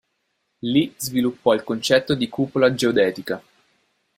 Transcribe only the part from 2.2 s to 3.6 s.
cupola geodetica.